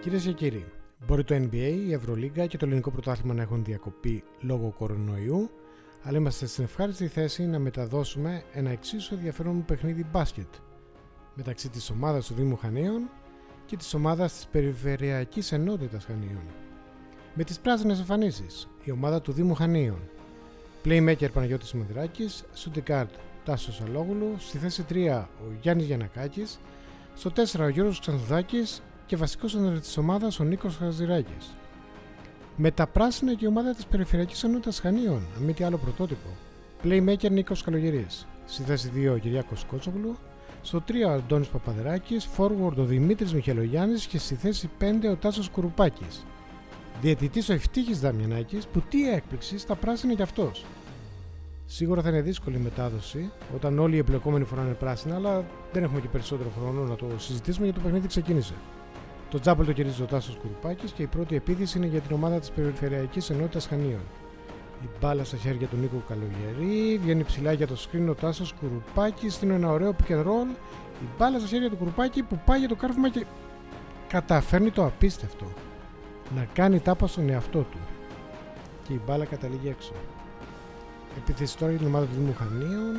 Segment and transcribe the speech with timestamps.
[0.00, 0.64] Κυρίες και κύριοι,
[1.06, 5.50] μπορεί το NBA, η Ευρωλίγκα και το ελληνικό πρωτάθλημα να έχουν διακοπεί λόγω κορονοϊού,
[6.02, 10.54] αλλά είμαστε στην ευχάριστη θέση να μεταδώσουμε ένα εξίσου ενδιαφέρον παιχνίδι μπάσκετ
[11.34, 13.10] μεταξύ της ομάδας του Δήμου Χανίων
[13.66, 16.42] και της ομάδας της Περιφερειακής Ενότητας Χανίων.
[17.34, 20.00] Με τις πράσινες εμφανίσεις, η ομάδα του Δήμου Χανίων.
[20.84, 23.10] Playmaker Παναγιώτης Μαδράκης, Σουντικάρτ
[23.44, 26.58] Τάσος Αλόγουλου, στη θέση 3 ο Γιάννης Γιανακάκης,
[27.14, 31.54] στο 4 ο Γιώργος Ξανθουδάκης και βασικός όνειρος της ομάδας ο Νίκος Χαζηράκης.
[32.56, 36.28] Με τα πράσινα και η ομάδα της Περιφερειακής Ενότητας Χανίων, με τι άλλο πρωτότυπο.
[36.84, 40.16] Playmaker Νίκος Καλογερής, στη θέση 2 ο Κυριάκος Κότσογλου,
[40.62, 45.48] στο 3 ο Αντώνης Παπαδεράκης, forward ο Δημήτρης Μιχελογιάννης και στη θέση 5 ο Τάσος
[45.50, 46.24] Κουρουπάκης.
[47.00, 50.64] Διαιτητής ο Ευτύχης Δαμιανάκης που τι έκπληξη στα πράσινα κι αυτός.
[51.66, 56.00] Σίγουρα θα είναι δύσκολη η μετάδοση όταν όλοι οι εμπλεκόμενοι φοράνε πράσινα, αλλά δεν έχουμε
[56.00, 58.54] και περισσότερο χρόνο να το συζητήσουμε γιατί το παιχνίδι ξεκίνησε.
[59.30, 62.38] Το τζάμπολ το κερδίζει ο Τάσος Κουρουπάκης και η πρώτη επίθεση είναι για την ομάδα
[62.38, 64.02] της Περιφερειακής Ενότητας Χανίων.
[64.82, 69.40] Η μπάλα στα χέρια του Νίκου Καλογερή, βγαίνει ψηλά για το σκριν ο Τάσος Κουρουπάκης,
[69.42, 70.56] είναι ένα ωραίο pick and roll.
[71.02, 73.26] Η μπάλα στα χέρια του Κουρουπάκη που πάει για το κάρφωμα και
[74.08, 75.46] καταφέρνει το απίστευτο.
[76.34, 77.78] Να κάνει τάπα στον εαυτό του.
[78.86, 79.92] Και η μπάλα καταλήγει έξω.
[81.16, 82.94] Επίθεση τώρα για την ομάδα του Δήμου Χανίων.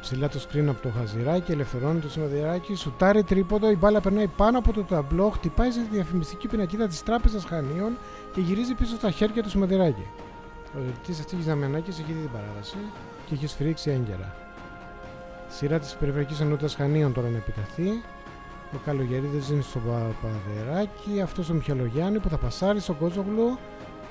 [0.00, 4.58] Ψηλά το screen από το χαζιράκι, ελευθερώνει το σημαδιράκι, σουτάρει τρίποδο, η μπάλα περνάει πάνω
[4.58, 7.96] από το ταμπλό, χτυπάει στη διαφημιστική πινακίδα της Τράπεζας Χανίων
[8.32, 10.06] και γυρίζει πίσω στα χέρια του σημαδιράκι.
[10.76, 12.76] Ο διαιτητής αυτής Ζαμιανάκη έχει δει την παράδοση
[13.26, 14.34] και έχει σφυρίξει έγκαιρα.
[15.48, 18.02] Σειρά της Περιφερειακής Ενότητας Χανίων τώρα να επιταθεί.
[18.72, 19.80] Ο Καλογερίδης είναι στο
[20.22, 23.58] παδεράκι, αυτός ο Μιχαλογιάννη που θα πασάρει στον Κόζογλου.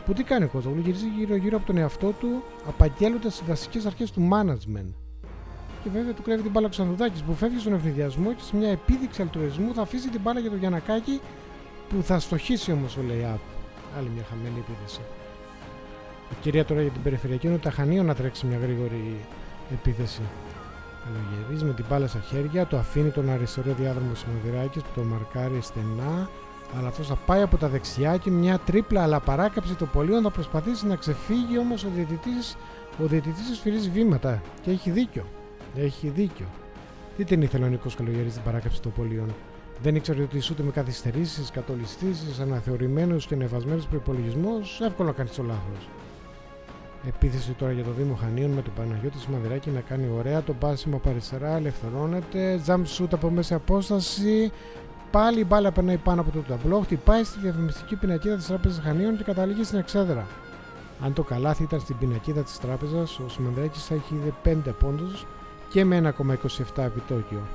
[0.06, 4.12] Που τι κάνει ο Κόζογλου, γυρίζει γύρω-γύρω από τον εαυτό του, απαγγέλλοντας τις βασικές αρχές
[4.12, 4.94] του management
[5.84, 8.70] και βέβαια του κλέβει την μπάλα ο Ξανθουδάκη που φεύγει στον ευνηδιασμό και σε μια
[8.70, 11.22] επίδειξη αλτρουισμού θα αφήσει την μπάλα για τον Γιανακάκη
[11.90, 13.40] που θα στοχίσει όμως ο Λεϊάπ.
[13.98, 15.02] Άλλη μια χαμένη επίθεση.
[16.32, 19.16] Ευκαιρία τώρα για την περιφερειακή είναι ο Ταχανίο να τρέξει μια γρήγορη
[19.72, 20.22] επίθεση.
[21.04, 25.62] Καλογερή με την μπάλα στα χέρια, το αφήνει τον αριστερό διάδρομο Σιμωδηράκη που το μαρκάρει
[25.62, 26.30] στενά.
[26.78, 30.30] Αλλά αυτός θα πάει από τα δεξιά και μια τρίπλα αλλά παράκαψη το πολίων θα
[30.30, 32.58] προσπαθήσει να ξεφύγει όμως ο διαιτητής.
[33.04, 35.26] Ο διαιτητής σφυρίζει βήματα και έχει δίκιο.
[35.76, 36.46] Έχει δίκιο.
[37.18, 39.34] Τι την ήθελε ο Νικό Καλογερής στην παράκαψη των πολίων;
[39.82, 44.60] Δεν ήξερε ότι ισούται με καθυστερήσεις, κατολιστήσει, αναθεωρημένου και νευασμένου προπολογισμού.
[44.80, 45.90] Εύκολο να κάνει το λάθος.
[47.08, 50.96] Επίθεση τώρα για το Δήμο Χανίων με τον Παναγιώτη Σμαδράκη να κάνει ωραία το πάσιμο
[50.96, 52.60] από αριστερά, ελευθερώνεται.
[52.62, 54.52] Τζαμπ σούτ από μέση απόσταση.
[55.12, 59.18] Πάλι η μπάλα περνάει πάνω από το ταμπλό, χτυπάει στη διαφημιστική πινακίδα της Τράπεζας Χανίων
[59.18, 60.28] και καταλήγει στην εξέδρα.
[61.04, 65.26] Αν το καλάθι ήταν στην πινακίδα της Τράπεζας, ο Σμαδράκη θα έχει 5 πόντους
[65.70, 66.14] και με
[66.76, 67.48] 1,27 επιτόκιο.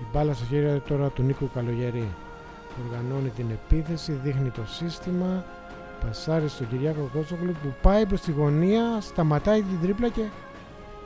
[0.00, 2.08] Η μπάλα στα χέρια τώρα του Νίκου Καλογερή.
[2.86, 5.44] Οργανώνει την επίθεση, δείχνει το σύστημα,
[6.04, 10.22] πασάρει στον Κυριάκο Κότσογλου που πάει προς τη γωνία, σταματάει την τρίπλα και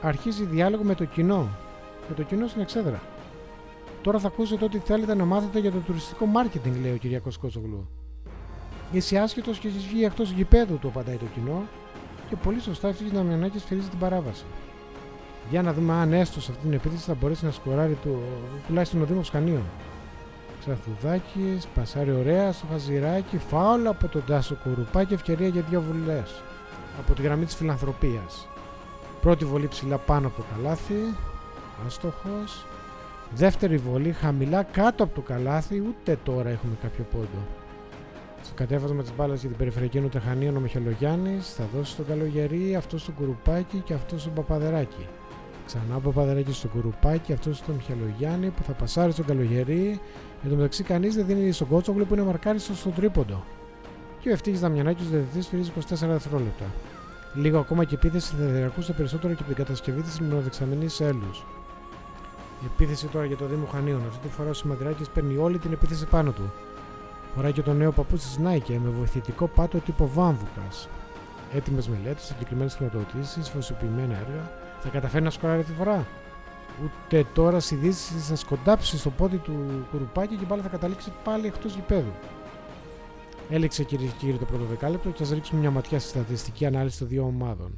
[0.01, 1.49] αρχίζει διάλογο με το κοινό.
[2.09, 3.01] Με το κοινό στην εξέδρα.
[4.03, 7.89] Τώρα θα ακούσετε ό,τι θέλετε να μάθετε για το τουριστικό μάρκετινγκ, λέει ο Κυριακός Κότσογλου.
[8.93, 11.63] Είσαι άσχετο και εσύ βγει εκτό γηπέδου, το απαντάει το κοινό.
[12.29, 14.45] Και πολύ σωστά ευτυχή να μοιονάκι σφυρίζει την παράβαση
[15.51, 18.19] για να δούμε αν έστω σε αυτή την επίθεση θα μπορέσει να σκοράρει το,
[18.67, 19.63] τουλάχιστον ο Δήμο Χανίων.
[20.61, 26.43] Ξαφουδάκης, πασάρει ωραία στο χαζιράκι, φάουλ από τον Τάσο Κουρουπάκη, ευκαιρία για δύο βουλές
[26.99, 28.49] από τη γραμμή της φιλανθρωπίας.
[29.21, 31.15] Πρώτη βολή ψηλά πάνω από το καλάθι,
[31.87, 32.67] άστοχος.
[33.35, 37.47] Δεύτερη βολή χαμηλά κάτω από το καλάθι, ούτε τώρα έχουμε κάποιο πόντο.
[38.43, 42.77] Στο κατέβασμα τη μπάλα για την περιφερειακή ενότητα Χανίων ο Μιχελογιάννη θα δώσει τον καλογερή,
[42.77, 45.07] αυτός στο κουρουπάκι και αυτός στον παπαδεράκι.
[45.71, 50.01] Ξανά από Παδεράκη στο κουρουπάκι, αυτός στον Μιχαλογιάννη που θα πασάρει στον Καλογερή.
[50.45, 53.45] Εν τω μεταξύ, κανείς δεν δίνει στον Κότσογλου που είναι μαρκάριστο στο τρίποντο.
[54.21, 56.65] Και ο Ευτύχης Δαμιανάκης, ο διαιτητής, φυρίζει 24 δευτερόλεπτα.
[57.35, 61.31] Λίγο ακόμα και η επίθεση θα διακούστε περισσότερο και από την κατασκευή της μονοδεξαμενή έλου.
[62.63, 64.03] Η επίθεση τώρα για το Δήμο Χανίων.
[64.09, 66.53] Αυτή τη φορά ο Σιμαδράκη παίρνει όλη την επίθεση πάνω του.
[67.35, 70.89] Φοράει και το νέο παππούτσι της Νάικε με βοηθητικό πάτο τύπο βάμβουκας.
[71.55, 74.51] Έτοιμες μελέτες, συγκεκριμένες χρηματοδοτήσεις, φωσιοποιημένα έργα,
[74.83, 76.07] θα καταφέρει να σκοράρει τη φορά.
[76.85, 81.75] Ούτε τώρα ειδήσεις θα σκοντάψει στο πόδι του κουρουπάκι και πάλι θα καταλήξει πάλι εκτός
[81.75, 82.13] γηπέδου.
[83.51, 86.99] Έληξε κύριε και κύριοι το πρώτο δεκάλεπτο και ας ρίξουμε μια ματιά στη στατιστική ανάλυση
[86.99, 87.73] των δύο ομάδων.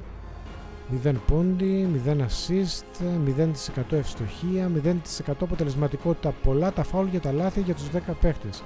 [1.03, 6.33] 0 πόντι, 0 assist, 0% ευστοχία, 0% αποτελεσματικότητα.
[6.43, 8.63] Πολλά τα φάουλ για τα λάθη για τους 10 παίχτες.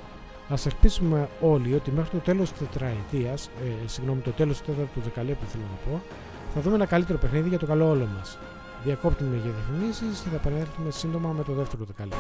[0.50, 5.00] Α ελπίσουμε όλοι ότι μέχρι το τέλος της τετραετίας, ε, συγγνώμη, το τέλος του τέταρτου
[5.04, 6.02] δεκαλέπτου θέλω να πω,
[6.54, 8.38] Θα δούμε ένα καλύτερο παιχνίδι για το καλό όλο μας.
[8.84, 12.18] Διακόπτουμε για διαφημίσεις και θα επανέλθουμε σύντομα με το δεύτερο δεκάλεπτο.